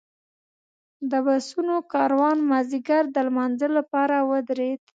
د 1.11 1.13
بسونو 1.25 1.75
کاروان 1.93 2.37
مازیګر 2.49 3.03
د 3.11 3.17
لمانځه 3.27 3.67
لپاره 3.77 4.15
ودرېد. 4.29 4.81